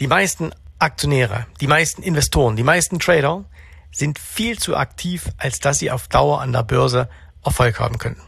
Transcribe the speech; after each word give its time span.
Die 0.00 0.06
meisten 0.06 0.52
Aktionäre, 0.78 1.46
die 1.60 1.66
meisten 1.66 2.04
Investoren, 2.04 2.54
die 2.54 2.62
meisten 2.62 3.00
Trader 3.00 3.46
sind 3.90 4.20
viel 4.20 4.56
zu 4.56 4.76
aktiv, 4.76 5.28
als 5.38 5.58
dass 5.58 5.80
sie 5.80 5.90
auf 5.90 6.06
Dauer 6.06 6.40
an 6.40 6.52
der 6.52 6.62
Börse 6.62 7.08
Erfolg 7.44 7.80
haben 7.80 7.98
können. 7.98 8.22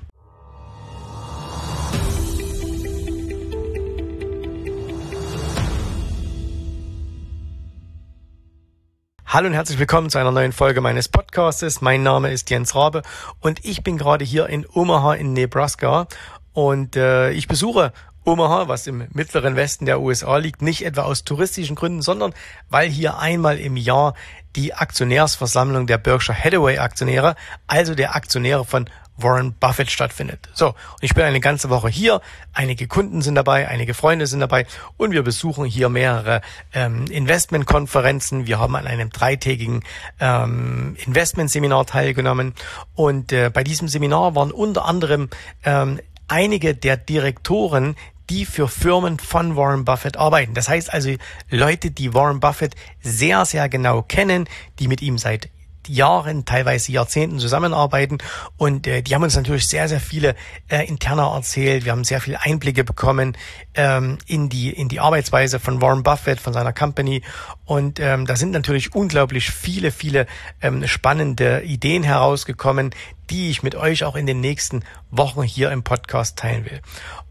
Hallo 9.24 9.46
und 9.46 9.54
herzlich 9.54 9.78
willkommen 9.78 10.10
zu 10.10 10.18
einer 10.18 10.32
neuen 10.32 10.50
Folge 10.50 10.80
meines 10.80 11.08
Podcastes. 11.08 11.80
Mein 11.80 12.02
Name 12.02 12.32
ist 12.32 12.50
Jens 12.50 12.74
Rabe 12.74 13.02
und 13.38 13.64
ich 13.64 13.84
bin 13.84 13.96
gerade 13.96 14.24
hier 14.24 14.48
in 14.48 14.66
Omaha 14.66 15.14
in 15.14 15.34
Nebraska 15.34 16.08
und 16.52 16.96
äh, 16.96 17.30
ich 17.30 17.46
besuche 17.46 17.92
Omaha, 18.24 18.68
was 18.68 18.86
im 18.86 19.06
mittleren 19.12 19.56
Westen 19.56 19.86
der 19.86 20.00
USA 20.00 20.36
liegt, 20.36 20.62
nicht 20.62 20.84
etwa 20.84 21.02
aus 21.02 21.24
touristischen 21.24 21.76
Gründen, 21.76 22.02
sondern 22.02 22.34
weil 22.68 22.88
hier 22.88 23.18
einmal 23.18 23.58
im 23.58 23.76
Jahr 23.76 24.14
die 24.56 24.74
Aktionärsversammlung 24.74 25.86
der 25.86 25.98
Berkshire 25.98 26.36
Hathaway 26.36 26.78
Aktionäre, 26.78 27.36
also 27.66 27.94
der 27.94 28.14
Aktionäre 28.14 28.64
von 28.64 28.90
Warren 29.22 29.54
Buffett 29.58 29.90
stattfindet. 29.90 30.48
So, 30.54 30.68
und 30.68 31.02
ich 31.02 31.14
bin 31.14 31.24
eine 31.24 31.40
ganze 31.40 31.70
Woche 31.70 31.88
hier, 31.88 32.20
einige 32.52 32.86
Kunden 32.86 33.22
sind 33.22 33.34
dabei, 33.34 33.68
einige 33.68 33.94
Freunde 33.94 34.26
sind 34.26 34.40
dabei 34.40 34.66
und 34.96 35.12
wir 35.12 35.22
besuchen 35.22 35.64
hier 35.64 35.88
mehrere 35.88 36.40
ähm, 36.72 37.06
Investmentkonferenzen. 37.06 38.46
Wir 38.46 38.58
haben 38.58 38.76
an 38.76 38.86
einem 38.86 39.10
dreitägigen 39.10 39.82
ähm, 40.20 40.96
Investmentseminar 41.04 41.86
teilgenommen 41.86 42.54
und 42.94 43.32
äh, 43.32 43.50
bei 43.52 43.64
diesem 43.64 43.88
Seminar 43.88 44.34
waren 44.34 44.50
unter 44.50 44.84
anderem 44.84 45.28
ähm, 45.64 46.00
einige 46.30 46.74
der 46.74 46.96
Direktoren, 46.96 47.96
die 48.30 48.44
für 48.44 48.68
Firmen 48.68 49.18
von 49.18 49.56
Warren 49.56 49.84
Buffett 49.84 50.16
arbeiten. 50.16 50.54
Das 50.54 50.68
heißt 50.68 50.92
also 50.92 51.10
Leute, 51.50 51.90
die 51.90 52.14
Warren 52.14 52.40
Buffett 52.40 52.76
sehr, 53.02 53.44
sehr 53.44 53.68
genau 53.68 54.02
kennen, 54.02 54.48
die 54.78 54.86
mit 54.86 55.02
ihm 55.02 55.18
seit 55.18 55.50
Jahren, 55.90 56.44
teilweise 56.44 56.92
Jahrzehnten 56.92 57.38
zusammenarbeiten. 57.38 58.18
Und 58.56 58.86
äh, 58.86 59.02
die 59.02 59.14
haben 59.14 59.22
uns 59.22 59.36
natürlich 59.36 59.66
sehr, 59.66 59.88
sehr 59.88 60.00
viele 60.00 60.34
äh, 60.68 60.86
interner 60.86 61.32
erzählt. 61.34 61.84
Wir 61.84 61.92
haben 61.92 62.04
sehr 62.04 62.20
viele 62.20 62.40
Einblicke 62.42 62.84
bekommen 62.84 63.36
ähm, 63.74 64.18
in 64.26 64.48
die 64.48 64.70
in 64.70 64.88
die 64.88 65.00
Arbeitsweise 65.00 65.58
von 65.58 65.80
Warren 65.80 66.02
Buffett, 66.02 66.40
von 66.40 66.52
seiner 66.52 66.72
Company. 66.72 67.22
Und 67.64 68.00
ähm, 68.00 68.26
da 68.26 68.36
sind 68.36 68.52
natürlich 68.52 68.94
unglaublich 68.94 69.50
viele, 69.50 69.90
viele 69.90 70.26
ähm, 70.60 70.86
spannende 70.86 71.62
Ideen 71.62 72.02
herausgekommen, 72.02 72.90
die 73.30 73.50
ich 73.50 73.62
mit 73.62 73.74
euch 73.74 74.04
auch 74.04 74.16
in 74.16 74.26
den 74.26 74.40
nächsten 74.40 74.82
Wochen 75.10 75.42
hier 75.42 75.70
im 75.70 75.82
Podcast 75.82 76.38
teilen 76.38 76.64
will. 76.64 76.80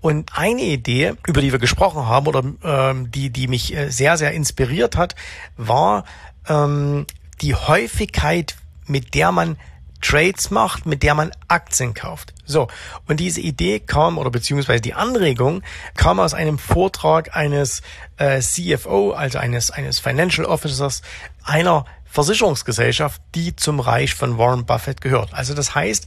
Und 0.01 0.37
eine 0.37 0.61
Idee, 0.61 1.13
über 1.27 1.41
die 1.41 1.51
wir 1.51 1.59
gesprochen 1.59 2.07
haben 2.07 2.27
oder 2.27 2.43
ähm, 2.63 3.11
die, 3.11 3.29
die 3.29 3.47
mich 3.47 3.75
äh, 3.75 3.89
sehr, 3.89 4.17
sehr 4.17 4.31
inspiriert 4.31 4.95
hat, 4.95 5.15
war 5.57 6.05
ähm, 6.47 7.05
die 7.41 7.55
Häufigkeit, 7.55 8.55
mit 8.85 9.13
der 9.13 9.31
man 9.31 9.57
Trades 10.01 10.49
macht, 10.49 10.85
mit 10.85 11.03
der 11.03 11.13
man 11.13 11.31
Aktien 11.47 11.93
kauft. 11.93 12.33
So, 12.45 12.67
und 13.07 13.19
diese 13.19 13.41
Idee 13.41 13.79
kam, 13.79 14.17
oder 14.17 14.29
beziehungsweise 14.29 14.81
die 14.81 14.93
Anregung 14.93 15.61
kam 15.95 16.19
aus 16.19 16.33
einem 16.33 16.57
Vortrag 16.57 17.35
eines 17.35 17.81
äh, 18.17 18.39
CFO, 18.39 19.11
also 19.11 19.39
eines, 19.39 19.71
eines 19.71 19.99
Financial 19.99 20.45
Officers 20.45 21.01
einer 21.43 21.85
Versicherungsgesellschaft, 22.05 23.21
die 23.35 23.55
zum 23.55 23.79
Reich 23.79 24.15
von 24.15 24.37
Warren 24.37 24.65
Buffett 24.65 25.01
gehört. 25.01 25.33
Also 25.33 25.53
das 25.53 25.75
heißt, 25.75 26.05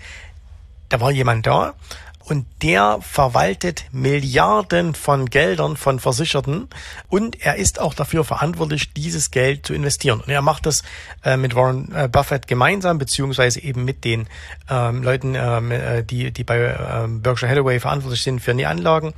da 0.88 1.00
war 1.00 1.10
jemand 1.10 1.46
da 1.46 1.74
und 2.24 2.46
der 2.62 2.98
verwaltet 3.00 3.84
Milliarden 3.92 4.94
von 4.94 5.26
Geldern 5.26 5.76
von 5.76 5.98
Versicherten 5.98 6.68
und 7.08 7.40
er 7.40 7.56
ist 7.56 7.80
auch 7.80 7.94
dafür 7.94 8.24
verantwortlich, 8.24 8.92
dieses 8.92 9.30
Geld 9.30 9.66
zu 9.66 9.74
investieren. 9.74 10.20
Und 10.20 10.28
er 10.28 10.42
macht 10.42 10.66
das 10.66 10.82
äh, 11.24 11.36
mit 11.36 11.54
Warren 11.54 11.92
äh, 11.94 12.08
Buffett 12.08 12.46
gemeinsam, 12.46 12.98
beziehungsweise 12.98 13.60
eben 13.62 13.84
mit 13.84 14.04
den 14.04 14.28
ähm, 14.70 15.02
Leuten, 15.02 15.34
ähm, 15.34 15.70
äh, 15.70 16.02
die, 16.02 16.30
die 16.30 16.44
bei 16.44 16.58
äh, 16.58 17.08
Berkshire 17.08 17.50
Hathaway 17.50 17.80
verantwortlich 17.80 18.22
sind 18.22 18.40
für 18.40 18.54
die 18.54 18.66
Anlagen. 18.66 19.14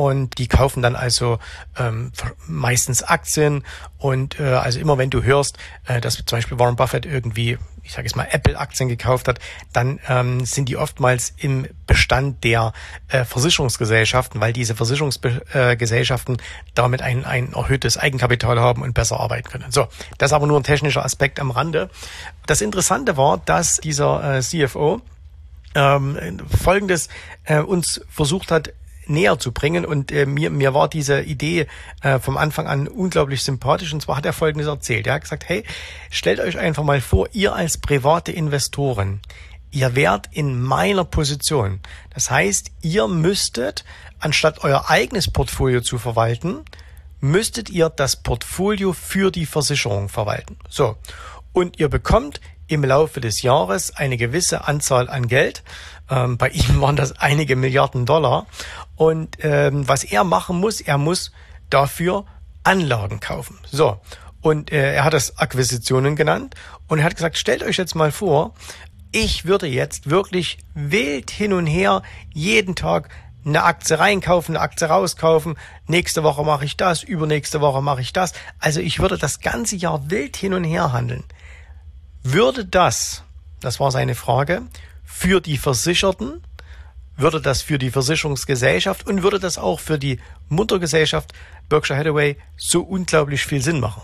Und 0.00 0.38
die 0.38 0.48
kaufen 0.48 0.82
dann 0.82 0.96
also 0.96 1.38
ähm, 1.78 2.10
meistens 2.46 3.02
Aktien. 3.02 3.64
Und 3.98 4.40
äh, 4.40 4.44
also 4.44 4.80
immer 4.80 4.96
wenn 4.96 5.10
du 5.10 5.22
hörst, 5.22 5.58
äh, 5.86 6.00
dass 6.00 6.14
zum 6.14 6.38
Beispiel 6.38 6.58
Warren 6.58 6.76
Buffett 6.76 7.04
irgendwie 7.04 7.58
ich 7.82 7.92
sage 7.92 8.06
jetzt 8.06 8.14
mal, 8.14 8.28
Apple-Aktien 8.30 8.88
gekauft 8.88 9.26
hat, 9.26 9.40
dann 9.72 9.98
ähm, 10.08 10.44
sind 10.44 10.68
die 10.68 10.76
oftmals 10.76 11.34
im 11.38 11.66
Bestand 11.86 12.44
der 12.44 12.72
äh, 13.08 13.24
Versicherungsgesellschaften, 13.24 14.40
weil 14.40 14.52
diese 14.52 14.76
Versicherungsgesellschaften 14.76 16.36
äh, 16.36 16.42
damit 16.74 17.02
ein, 17.02 17.24
ein 17.24 17.52
erhöhtes 17.52 17.96
Eigenkapital 17.96 18.60
haben 18.60 18.82
und 18.82 18.94
besser 18.94 19.18
arbeiten 19.18 19.48
können. 19.48 19.72
So, 19.72 19.88
das 20.18 20.30
ist 20.30 20.34
aber 20.34 20.46
nur 20.46 20.60
ein 20.60 20.62
technischer 20.62 21.04
Aspekt 21.04 21.40
am 21.40 21.50
Rande. 21.50 21.90
Das 22.46 22.60
Interessante 22.60 23.16
war, 23.16 23.38
dass 23.38 23.78
dieser 23.78 24.36
äh, 24.36 24.40
CFO 24.40 25.00
ähm, 25.74 26.38
Folgendes 26.62 27.08
äh, 27.44 27.58
uns 27.58 28.00
versucht 28.08 28.50
hat 28.50 28.72
näher 29.06 29.38
zu 29.38 29.52
bringen. 29.52 29.84
Und 29.84 30.12
äh, 30.12 30.26
mir, 30.26 30.50
mir 30.50 30.74
war 30.74 30.88
diese 30.88 31.22
Idee 31.22 31.66
äh, 32.02 32.18
vom 32.18 32.36
Anfang 32.36 32.66
an 32.66 32.88
unglaublich 32.88 33.42
sympathisch. 33.42 33.92
Und 33.92 34.02
zwar 34.02 34.16
hat 34.16 34.26
er 34.26 34.32
Folgendes 34.32 34.68
erzählt. 34.68 35.06
Er 35.06 35.14
hat 35.14 35.22
gesagt, 35.22 35.48
hey, 35.48 35.64
stellt 36.10 36.40
euch 36.40 36.58
einfach 36.58 36.84
mal 36.84 37.00
vor, 37.00 37.28
ihr 37.32 37.54
als 37.54 37.78
private 37.78 38.32
Investoren, 38.32 39.20
ihr 39.70 39.94
wärt 39.94 40.28
in 40.32 40.60
meiner 40.60 41.04
Position. 41.04 41.80
Das 42.12 42.30
heißt, 42.30 42.72
ihr 42.82 43.08
müsstet, 43.08 43.84
anstatt 44.18 44.64
euer 44.64 44.90
eigenes 44.90 45.30
Portfolio 45.30 45.80
zu 45.80 45.98
verwalten, 45.98 46.64
müsstet 47.20 47.70
ihr 47.70 47.88
das 47.90 48.16
Portfolio 48.16 48.92
für 48.92 49.30
die 49.30 49.46
Versicherung 49.46 50.08
verwalten. 50.08 50.56
So. 50.68 50.96
Und 51.52 51.78
ihr 51.78 51.88
bekommt 51.88 52.40
im 52.70 52.84
Laufe 52.84 53.20
des 53.20 53.42
Jahres 53.42 53.96
eine 53.96 54.16
gewisse 54.16 54.66
Anzahl 54.66 55.08
an 55.08 55.26
Geld. 55.26 55.62
Ähm, 56.08 56.38
bei 56.38 56.48
ihm 56.50 56.80
waren 56.80 56.96
das 56.96 57.18
einige 57.18 57.56
Milliarden 57.56 58.06
Dollar. 58.06 58.46
Und 58.96 59.38
ähm, 59.40 59.88
was 59.88 60.04
er 60.04 60.24
machen 60.24 60.58
muss, 60.58 60.80
er 60.80 60.98
muss 60.98 61.32
dafür 61.68 62.24
Anlagen 62.62 63.20
kaufen. 63.20 63.58
So. 63.70 64.00
Und 64.40 64.72
äh, 64.72 64.94
er 64.94 65.04
hat 65.04 65.12
das 65.12 65.38
Akquisitionen 65.38 66.16
genannt 66.16 66.54
und 66.88 67.00
er 67.00 67.04
hat 67.04 67.16
gesagt, 67.16 67.36
stellt 67.36 67.62
euch 67.62 67.76
jetzt 67.76 67.94
mal 67.94 68.10
vor, 68.10 68.54
ich 69.12 69.44
würde 69.44 69.66
jetzt 69.66 70.08
wirklich 70.08 70.58
wild 70.74 71.30
hin 71.30 71.52
und 71.52 71.66
her 71.66 72.02
jeden 72.32 72.74
Tag 72.74 73.10
eine 73.44 73.64
Aktie 73.64 73.98
reinkaufen, 73.98 74.56
eine 74.56 74.62
Aktie 74.62 74.86
rauskaufen, 74.86 75.56
nächste 75.86 76.22
Woche 76.22 76.44
mache 76.44 76.64
ich 76.64 76.76
das, 76.76 77.02
übernächste 77.02 77.60
Woche 77.60 77.82
mache 77.82 78.00
ich 78.00 78.12
das. 78.12 78.32
Also 78.58 78.80
ich 78.80 79.00
würde 79.00 79.18
das 79.18 79.40
ganze 79.40 79.76
Jahr 79.76 80.10
wild 80.10 80.36
hin 80.36 80.54
und 80.54 80.64
her 80.64 80.92
handeln. 80.92 81.24
Würde 82.22 82.64
das, 82.64 83.22
das 83.60 83.80
war 83.80 83.90
seine 83.90 84.14
Frage, 84.14 84.62
für 85.04 85.40
die 85.40 85.58
Versicherten, 85.58 86.42
würde 87.16 87.40
das 87.40 87.62
für 87.62 87.78
die 87.78 87.90
Versicherungsgesellschaft 87.90 89.06
und 89.06 89.22
würde 89.22 89.38
das 89.38 89.58
auch 89.58 89.80
für 89.80 89.98
die 89.98 90.20
Muttergesellschaft 90.48 91.32
Berkshire 91.68 91.98
Hathaway 91.98 92.36
so 92.56 92.82
unglaublich 92.82 93.44
viel 93.44 93.62
Sinn 93.62 93.80
machen? 93.80 94.02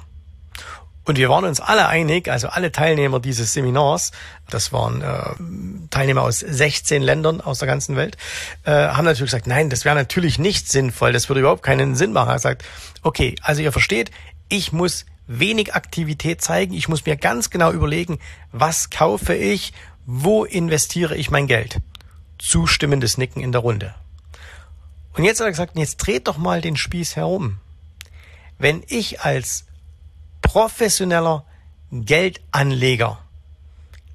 Und 1.04 1.19
wir 1.19 1.28
waren 1.28 1.44
uns 1.44 1.60
alle 1.60 1.87
einig, 1.87 2.28
also 2.28 2.49
alle 2.49 2.72
Teilnehmer 2.72 3.21
dieses 3.21 3.53
Seminars, 3.53 4.10
das 4.50 4.72
waren 4.72 5.03
äh, 5.03 5.88
Teilnehmer 5.91 6.22
aus 6.22 6.41
16 6.41 7.00
Ländern 7.00 7.41
aus 7.41 7.60
der 7.60 7.69
ganzen 7.69 7.94
Welt, 7.94 8.16
äh, 8.65 8.72
haben 8.72 9.04
natürlich 9.04 9.31
gesagt, 9.31 9.47
nein, 9.47 9.71
das 9.71 9.84
wäre 9.84 9.94
natürlich 9.94 10.41
nicht 10.41 10.69
sinnvoll, 10.69 11.12
das 11.12 11.28
würde 11.28 11.41
überhaupt 11.41 11.62
keinen 11.62 11.94
Sinn 11.94 12.12
machen. 12.12 12.31
Er 12.31 12.41
sagt, 12.41 12.65
okay, 13.03 13.37
also 13.41 13.62
ihr 13.62 13.71
versteht, 13.71 14.10
ich 14.48 14.72
muss 14.72 15.06
wenig 15.27 15.75
Aktivität 15.75 16.41
zeigen. 16.41 16.75
Ich 16.75 16.89
muss 16.89 17.05
mir 17.05 17.17
ganz 17.17 17.51
genau 17.51 17.73
überlegen, 17.73 18.19
was 18.53 18.91
kaufe 18.91 19.35
ich, 19.35 19.73
wo 20.07 20.45
investiere 20.45 21.17
ich 21.17 21.31
mein 21.31 21.47
Geld. 21.47 21.81
Zustimmendes 22.39 23.19
Nicken 23.19 23.43
in 23.43 23.53
der 23.53 23.61
Runde. 23.61 23.95
Und 25.15 25.25
jetzt 25.25 25.41
hat 25.41 25.47
er 25.47 25.51
gesagt, 25.51 25.79
jetzt 25.79 25.97
dreht 25.97 26.29
doch 26.29 26.37
mal 26.37 26.61
den 26.61 26.77
Spieß 26.77 27.17
herum. 27.17 27.59
Wenn 28.59 28.83
ich 28.87 29.23
als 29.23 29.65
professioneller 30.43 31.45
Geldanleger, 31.91 33.19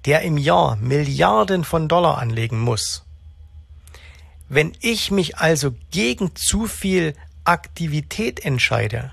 der 0.06 0.22
im 0.22 0.38
Jahr 0.38 0.76
Milliarden 0.78 1.64
von 1.64 1.88
Dollar 1.88 2.18
anlegen 2.18 2.60
muss, 2.60 3.04
wenn 4.50 4.74
ich 4.82 5.12
mich 5.12 5.38
also 5.38 5.74
gegen 5.92 6.36
zu 6.36 6.68
viel 6.68 7.16
Aktivität 7.44 8.44
entscheide, 8.46 9.12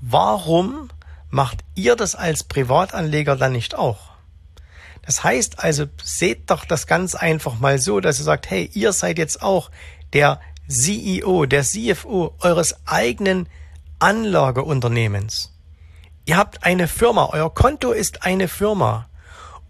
warum 0.00 0.90
macht 1.30 1.64
ihr 1.74 1.96
das 1.96 2.14
als 2.14 2.44
Privatanleger 2.44 3.36
dann 3.36 3.52
nicht 3.52 3.74
auch? 3.74 4.10
Das 5.02 5.24
heißt 5.24 5.58
also, 5.64 5.86
seht 6.02 6.50
doch 6.50 6.64
das 6.64 6.86
ganz 6.86 7.14
einfach 7.14 7.58
mal 7.58 7.78
so, 7.78 8.00
dass 8.00 8.18
ihr 8.20 8.24
sagt, 8.24 8.50
hey, 8.50 8.70
ihr 8.74 8.92
seid 8.92 9.18
jetzt 9.18 9.42
auch 9.42 9.70
der 10.12 10.40
CEO, 10.68 11.46
der 11.46 11.62
CFO 11.62 12.34
eures 12.40 12.76
eigenen 12.86 13.48
Anlageunternehmens. 13.98 15.54
Ihr 16.26 16.36
habt 16.36 16.62
eine 16.62 16.88
Firma, 16.88 17.30
euer 17.32 17.52
Konto 17.52 17.92
ist 17.92 18.24
eine 18.24 18.48
Firma 18.48 19.08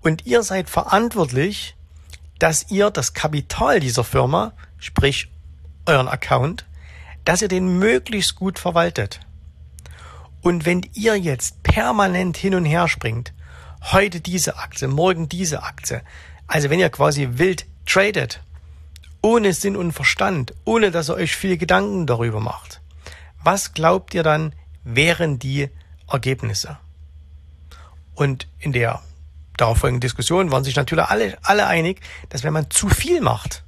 und 0.01 0.27
ihr 0.27 0.43
seid 0.43 0.69
verantwortlich, 0.69 1.77
dass 2.41 2.71
ihr 2.71 2.91
das 2.91 3.15
Kapital 3.15 3.79
dieser 3.79 4.03
Firma, 4.05 4.53
sprich 4.79 5.29
euren 5.87 6.09
Account, 6.09 6.67
dass 7.25 7.43
ihr 7.43 7.49
den 7.49 7.79
möglichst 7.79 8.35
gut 8.35 8.59
verwaltet. 8.59 9.21
Und 10.43 10.67
wenn 10.67 10.83
ihr 10.95 11.17
jetzt 11.17 11.63
permanent 11.63 12.37
hin 12.37 12.55
und 12.55 12.65
her 12.65 12.89
springt, 12.89 13.33
heute 13.83 14.21
diese 14.21 14.57
Aktie, 14.59 14.89
morgen 14.89 15.29
diese 15.29 15.63
Aktie, 15.63 16.03
also 16.47 16.71
wenn 16.71 16.81
ihr 16.81 16.91
quasi 16.91 17.29
wild 17.33 17.67
tradet, 17.87 18.41
ohne 19.21 19.53
Sinn 19.53 19.77
und 19.77 19.93
Verstand, 19.93 20.55
ohne 20.65 20.91
dass 20.91 21.11
ihr 21.11 21.15
euch 21.15 21.37
viel 21.37 21.57
Gedanken 21.57 22.07
darüber 22.07 22.41
macht, 22.41 22.81
was 23.43 23.75
glaubt 23.75 24.15
ihr 24.15 24.23
dann, 24.23 24.55
wären 24.85 25.39
die 25.39 25.69
Ergebnisse? 26.11 26.79
Und 28.15 28.49
in 28.59 28.73
der 28.73 29.03
darauffolgenden 29.57 30.01
Diskussion 30.01 30.51
waren 30.51 30.65
sich 30.65 30.77
natürlich 30.77 31.05
alle, 31.05 31.37
alle 31.43 31.67
einig, 31.67 32.01
dass 32.31 32.45
wenn 32.45 32.53
man 32.53 32.71
zu 32.71 32.89
viel 32.89 33.21
macht, 33.21 33.65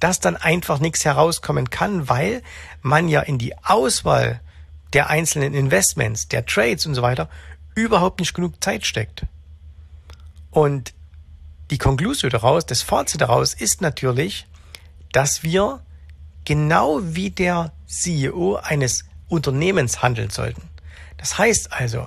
dass 0.00 0.20
dann 0.20 0.36
einfach 0.36 0.80
nichts 0.80 1.04
herauskommen 1.04 1.70
kann, 1.70 2.08
weil 2.08 2.42
man 2.82 3.08
ja 3.08 3.20
in 3.20 3.38
die 3.38 3.56
Auswahl 3.64 4.40
der 4.94 5.10
einzelnen 5.10 5.54
Investments, 5.54 6.28
der 6.28 6.46
Trades 6.46 6.86
und 6.86 6.94
so 6.94 7.02
weiter 7.02 7.28
überhaupt 7.74 8.20
nicht 8.20 8.34
genug 8.34 8.62
Zeit 8.62 8.86
steckt. 8.86 9.26
Und 10.50 10.94
die 11.70 11.78
Konklusion 11.78 12.30
daraus, 12.30 12.64
das 12.64 12.82
Fazit 12.82 13.20
daraus 13.20 13.54
ist 13.54 13.80
natürlich, 13.80 14.46
dass 15.12 15.42
wir 15.42 15.80
genau 16.44 17.00
wie 17.02 17.30
der 17.30 17.72
CEO 17.86 18.56
eines 18.56 19.04
Unternehmens 19.28 20.02
handeln 20.02 20.30
sollten. 20.30 20.62
Das 21.16 21.38
heißt 21.38 21.72
also, 21.72 22.06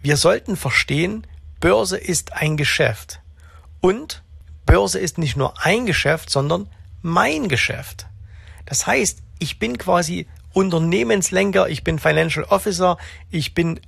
wir 0.00 0.16
sollten 0.16 0.56
verstehen, 0.56 1.26
Börse 1.60 1.96
ist 1.96 2.32
ein 2.34 2.56
Geschäft. 2.56 3.20
Und 3.80 4.22
Börse 4.66 4.98
ist 4.98 5.16
nicht 5.16 5.36
nur 5.36 5.64
ein 5.64 5.86
Geschäft, 5.86 6.28
sondern 6.28 6.68
mein 7.02 7.48
Geschäft. 7.48 8.06
Das 8.66 8.86
heißt, 8.86 9.22
ich 9.38 9.58
bin 9.58 9.78
quasi 9.78 10.26
Unternehmenslenker, 10.56 11.68
ich 11.68 11.84
bin 11.84 11.98
Financial 11.98 12.46
Officer, 12.46 12.96
ich 13.30 13.52
bin 13.52 13.78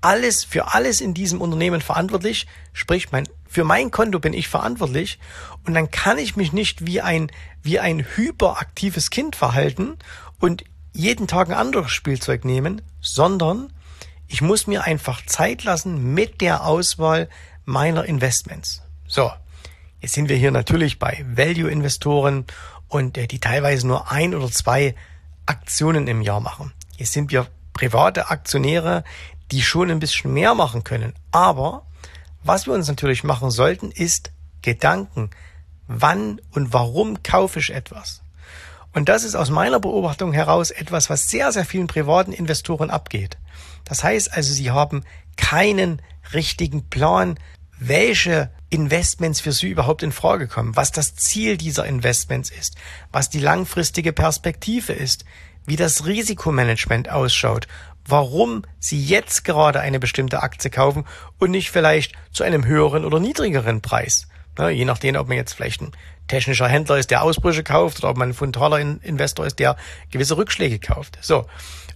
alles 0.00 0.42
für 0.42 0.74
alles 0.74 1.00
in 1.00 1.14
diesem 1.14 1.40
Unternehmen 1.40 1.80
verantwortlich, 1.80 2.48
sprich 2.72 3.12
mein 3.12 3.28
für 3.48 3.62
mein 3.62 3.92
Konto 3.92 4.18
bin 4.18 4.32
ich 4.32 4.48
verantwortlich 4.48 5.20
und 5.64 5.74
dann 5.74 5.88
kann 5.92 6.18
ich 6.18 6.34
mich 6.34 6.52
nicht 6.52 6.84
wie 6.84 7.00
ein 7.00 7.30
wie 7.62 7.78
ein 7.78 8.04
hyperaktives 8.16 9.10
Kind 9.10 9.36
verhalten 9.36 9.98
und 10.40 10.64
jeden 10.92 11.28
Tag 11.28 11.48
ein 11.48 11.54
anderes 11.54 11.92
Spielzeug 11.92 12.44
nehmen, 12.44 12.82
sondern 13.00 13.72
ich 14.26 14.42
muss 14.42 14.66
mir 14.66 14.82
einfach 14.82 15.24
Zeit 15.26 15.62
lassen 15.62 16.12
mit 16.12 16.40
der 16.40 16.66
Auswahl 16.66 17.28
meiner 17.64 18.04
Investments. 18.04 18.82
So, 19.06 19.30
jetzt 20.00 20.14
sind 20.14 20.28
wir 20.28 20.36
hier 20.36 20.50
natürlich 20.50 20.98
bei 20.98 21.24
Value-Investoren 21.24 22.46
und 22.88 23.16
äh, 23.16 23.28
die 23.28 23.38
teilweise 23.38 23.86
nur 23.86 24.10
ein 24.10 24.34
oder 24.34 24.50
zwei 24.50 24.96
Aktionen 25.46 26.06
im 26.08 26.20
Jahr 26.20 26.40
machen. 26.40 26.72
Jetzt 26.96 27.12
sind 27.12 27.30
wir 27.30 27.46
private 27.72 28.30
Aktionäre, 28.30 29.04
die 29.52 29.62
schon 29.62 29.90
ein 29.90 29.98
bisschen 29.98 30.32
mehr 30.32 30.54
machen 30.54 30.84
können. 30.84 31.14
Aber 31.30 31.86
was 32.42 32.66
wir 32.66 32.74
uns 32.74 32.88
natürlich 32.88 33.24
machen 33.24 33.50
sollten, 33.50 33.90
ist 33.90 34.32
Gedanken. 34.62 35.30
Wann 35.86 36.40
und 36.52 36.72
warum 36.72 37.22
kaufe 37.22 37.60
ich 37.60 37.72
etwas? 37.72 38.22
Und 38.92 39.08
das 39.08 39.24
ist 39.24 39.34
aus 39.34 39.50
meiner 39.50 39.78
Beobachtung 39.78 40.32
heraus 40.32 40.70
etwas, 40.70 41.10
was 41.10 41.28
sehr, 41.28 41.52
sehr 41.52 41.64
vielen 41.64 41.86
privaten 41.86 42.32
Investoren 42.32 42.90
abgeht. 42.90 43.36
Das 43.84 44.02
heißt 44.02 44.32
also, 44.32 44.52
sie 44.52 44.70
haben 44.70 45.04
keinen 45.36 46.00
richtigen 46.32 46.88
Plan, 46.88 47.38
welche 47.78 48.50
Investments 48.70 49.40
für 49.40 49.52
sie 49.52 49.68
überhaupt 49.68 50.02
in 50.02 50.12
Frage 50.12 50.48
kommen, 50.48 50.76
was 50.76 50.92
das 50.92 51.14
Ziel 51.14 51.56
dieser 51.56 51.86
Investments 51.86 52.50
ist, 52.50 52.76
was 53.12 53.30
die 53.30 53.38
langfristige 53.38 54.12
Perspektive 54.12 54.92
ist, 54.92 55.24
wie 55.66 55.76
das 55.76 56.06
Risikomanagement 56.06 57.08
ausschaut, 57.10 57.68
warum 58.06 58.62
sie 58.78 59.02
jetzt 59.02 59.44
gerade 59.44 59.80
eine 59.80 59.98
bestimmte 59.98 60.42
Aktie 60.42 60.70
kaufen 60.70 61.04
und 61.38 61.50
nicht 61.50 61.70
vielleicht 61.70 62.12
zu 62.32 62.44
einem 62.44 62.64
höheren 62.64 63.04
oder 63.04 63.20
niedrigeren 63.20 63.82
Preis. 63.82 64.28
Ja, 64.58 64.68
je 64.68 64.84
nachdem, 64.84 65.16
ob 65.16 65.28
man 65.28 65.36
jetzt 65.36 65.52
vielleicht 65.52 65.82
ein 65.82 65.92
technischer 66.28 66.68
Händler 66.68 66.98
ist, 66.98 67.10
der 67.10 67.22
Ausbrüche 67.22 67.62
kauft, 67.62 67.98
oder 67.98 68.10
ob 68.10 68.16
man 68.16 68.30
ein 68.30 68.34
fundamentaler 68.34 69.02
Investor 69.02 69.46
ist, 69.46 69.58
der 69.58 69.76
gewisse 70.10 70.36
Rückschläge 70.36 70.78
kauft. 70.78 71.18
So. 71.20 71.46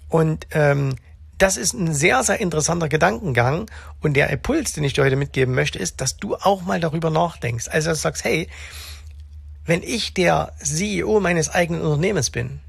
Und 0.08 0.46
ähm, 0.50 0.96
das 1.40 1.56
ist 1.56 1.72
ein 1.72 1.94
sehr, 1.94 2.22
sehr 2.22 2.38
interessanter 2.38 2.88
Gedankengang. 2.88 3.70
Und 4.00 4.14
der 4.14 4.28
Impuls, 4.28 4.74
den 4.74 4.84
ich 4.84 4.92
dir 4.92 5.04
heute 5.04 5.16
mitgeben 5.16 5.54
möchte, 5.54 5.78
ist, 5.78 6.00
dass 6.00 6.18
du 6.18 6.36
auch 6.36 6.62
mal 6.62 6.80
darüber 6.80 7.08
nachdenkst. 7.08 7.68
Also 7.68 7.88
dass 7.88 7.98
du 7.98 8.02
sagst, 8.02 8.24
hey, 8.24 8.48
wenn 9.64 9.82
ich 9.82 10.12
der 10.12 10.52
CEO 10.62 11.18
meines 11.20 11.48
eigenen 11.48 11.80
Unternehmens 11.80 12.28
bin, 12.28 12.60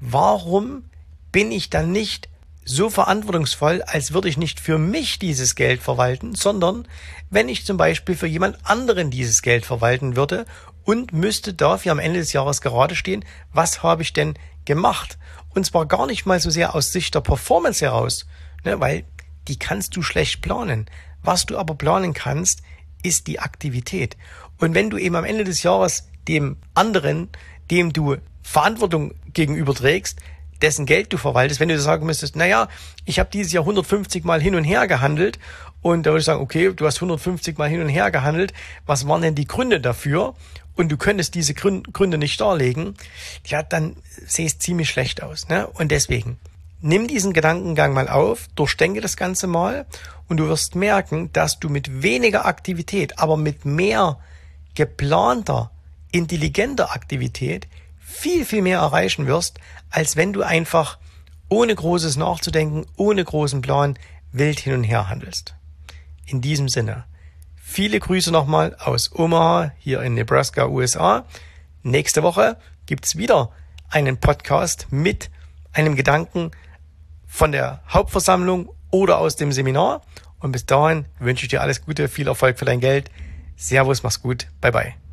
warum 0.00 0.84
bin 1.32 1.50
ich 1.50 1.70
dann 1.70 1.90
nicht 1.90 2.28
so 2.66 2.90
verantwortungsvoll, 2.90 3.80
als 3.82 4.12
würde 4.12 4.28
ich 4.28 4.36
nicht 4.36 4.60
für 4.60 4.76
mich 4.76 5.18
dieses 5.18 5.54
Geld 5.54 5.80
verwalten, 5.80 6.34
sondern 6.34 6.86
wenn 7.30 7.48
ich 7.48 7.64
zum 7.64 7.78
Beispiel 7.78 8.14
für 8.14 8.26
jemand 8.26 8.58
anderen 8.64 9.10
dieses 9.10 9.40
Geld 9.40 9.64
verwalten 9.64 10.16
würde 10.16 10.44
und 10.88 11.12
müsste 11.12 11.52
dafür 11.52 11.92
am 11.92 11.98
Ende 11.98 12.18
des 12.18 12.32
Jahres 12.32 12.62
gerade 12.62 12.96
stehen, 12.96 13.22
was 13.52 13.82
habe 13.82 14.00
ich 14.00 14.14
denn 14.14 14.32
gemacht? 14.64 15.18
Und 15.54 15.66
zwar 15.66 15.84
gar 15.84 16.06
nicht 16.06 16.24
mal 16.24 16.40
so 16.40 16.48
sehr 16.48 16.74
aus 16.74 16.92
Sicht 16.92 17.14
der 17.14 17.20
Performance 17.20 17.84
heraus, 17.84 18.24
ne, 18.64 18.80
weil 18.80 19.04
die 19.48 19.58
kannst 19.58 19.96
du 19.96 20.02
schlecht 20.02 20.40
planen. 20.40 20.86
Was 21.22 21.44
du 21.44 21.58
aber 21.58 21.74
planen 21.74 22.14
kannst, 22.14 22.62
ist 23.02 23.26
die 23.26 23.38
Aktivität. 23.38 24.16
Und 24.56 24.74
wenn 24.74 24.88
du 24.88 24.96
eben 24.96 25.14
am 25.14 25.26
Ende 25.26 25.44
des 25.44 25.62
Jahres 25.62 26.08
dem 26.26 26.56
anderen, 26.72 27.28
dem 27.70 27.92
du 27.92 28.16
Verantwortung 28.40 29.12
gegenüber 29.34 29.74
trägst, 29.74 30.18
dessen 30.62 30.86
Geld 30.86 31.12
du 31.12 31.16
verwaltest, 31.16 31.60
wenn 31.60 31.68
du 31.68 31.78
sagen 31.78 32.06
müsstest, 32.06 32.36
naja, 32.36 32.68
ich 33.04 33.18
habe 33.18 33.30
dieses 33.32 33.52
Jahr 33.52 33.62
150 33.62 34.24
Mal 34.24 34.40
hin 34.40 34.54
und 34.54 34.64
her 34.64 34.86
gehandelt 34.86 35.38
und 35.82 36.04
da 36.04 36.10
würde 36.10 36.20
ich 36.20 36.26
sagen, 36.26 36.40
okay, 36.40 36.72
du 36.74 36.86
hast 36.86 36.96
150 36.96 37.58
Mal 37.58 37.68
hin 37.68 37.80
und 37.80 37.88
her 37.88 38.10
gehandelt, 38.10 38.52
was 38.86 39.06
waren 39.06 39.22
denn 39.22 39.34
die 39.34 39.46
Gründe 39.46 39.80
dafür? 39.80 40.34
Und 40.74 40.90
du 40.90 40.96
könntest 40.96 41.34
diese 41.34 41.54
Gründe 41.54 42.18
nicht 42.18 42.40
darlegen, 42.40 42.94
ja, 43.44 43.64
dann 43.64 43.96
sähe 44.26 44.46
ziemlich 44.46 44.88
schlecht 44.88 45.24
aus. 45.24 45.48
Ne? 45.48 45.66
Und 45.66 45.90
deswegen, 45.90 46.38
nimm 46.80 47.08
diesen 47.08 47.32
Gedankengang 47.32 47.92
mal 47.92 48.08
auf, 48.08 48.46
durchdenke 48.54 49.00
das 49.00 49.16
Ganze 49.16 49.48
mal 49.48 49.86
und 50.28 50.36
du 50.36 50.48
wirst 50.48 50.76
merken, 50.76 51.32
dass 51.32 51.58
du 51.58 51.68
mit 51.68 52.02
weniger 52.02 52.46
Aktivität, 52.46 53.18
aber 53.18 53.36
mit 53.36 53.64
mehr 53.64 54.20
geplanter, 54.74 55.72
intelligenter 56.12 56.92
Aktivität 56.92 57.66
viel, 58.08 58.44
viel 58.44 58.62
mehr 58.62 58.78
erreichen 58.78 59.26
wirst, 59.26 59.60
als 59.90 60.16
wenn 60.16 60.32
du 60.32 60.42
einfach 60.42 60.98
ohne 61.48 61.74
großes 61.74 62.16
Nachzudenken, 62.16 62.86
ohne 62.96 63.22
großen 63.22 63.60
Plan 63.60 63.98
wild 64.32 64.58
hin 64.58 64.74
und 64.74 64.84
her 64.84 65.08
handelst. 65.08 65.54
In 66.26 66.40
diesem 66.40 66.68
Sinne, 66.68 67.04
viele 67.54 68.00
Grüße 68.00 68.32
nochmal 68.32 68.74
aus 68.78 69.12
Omaha 69.14 69.72
hier 69.78 70.02
in 70.02 70.14
Nebraska, 70.14 70.66
USA. 70.66 71.26
Nächste 71.82 72.22
Woche 72.22 72.56
gibt's 72.86 73.16
wieder 73.16 73.52
einen 73.90 74.18
Podcast 74.18 74.88
mit 74.90 75.30
einem 75.72 75.94
Gedanken 75.94 76.50
von 77.26 77.52
der 77.52 77.82
Hauptversammlung 77.88 78.70
oder 78.90 79.18
aus 79.18 79.36
dem 79.36 79.52
Seminar. 79.52 80.02
Und 80.40 80.52
bis 80.52 80.66
dahin 80.66 81.04
wünsche 81.18 81.44
ich 81.44 81.50
dir 81.50 81.62
alles 81.62 81.82
Gute, 81.82 82.08
viel 82.08 82.26
Erfolg 82.26 82.58
für 82.58 82.64
dein 82.64 82.80
Geld. 82.80 83.10
Servus, 83.56 84.02
mach's 84.02 84.22
gut. 84.22 84.48
Bye 84.60 84.72
bye. 84.72 85.07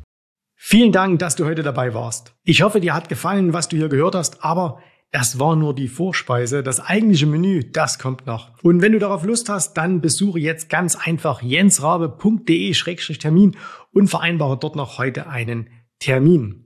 Vielen 0.68 0.90
Dank, 0.90 1.20
dass 1.20 1.36
du 1.36 1.44
heute 1.44 1.62
dabei 1.62 1.94
warst. 1.94 2.34
Ich 2.42 2.62
hoffe, 2.62 2.80
dir 2.80 2.92
hat 2.92 3.08
gefallen, 3.08 3.52
was 3.52 3.68
du 3.68 3.76
hier 3.76 3.88
gehört 3.88 4.16
hast, 4.16 4.42
aber 4.42 4.80
das 5.12 5.38
war 5.38 5.54
nur 5.54 5.76
die 5.76 5.86
Vorspeise. 5.86 6.64
Das 6.64 6.80
eigentliche 6.80 7.26
Menü, 7.26 7.70
das 7.70 8.00
kommt 8.00 8.26
noch. 8.26 8.50
Und 8.64 8.82
wenn 8.82 8.90
du 8.90 8.98
darauf 8.98 9.24
Lust 9.24 9.48
hast, 9.48 9.74
dann 9.74 10.00
besuche 10.00 10.40
jetzt 10.40 10.68
ganz 10.68 10.96
einfach 10.96 11.40
jensrabe.de-termin 11.40 13.56
und 13.92 14.08
vereinbare 14.08 14.58
dort 14.58 14.74
noch 14.74 14.98
heute 14.98 15.28
einen 15.28 15.70
Termin. 16.00 16.65